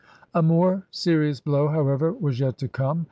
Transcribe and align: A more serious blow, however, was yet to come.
A 0.33 0.41
more 0.41 0.87
serious 0.89 1.39
blow, 1.41 1.67
however, 1.67 2.11
was 2.11 2.39
yet 2.39 2.57
to 2.57 2.67
come. 2.67 2.99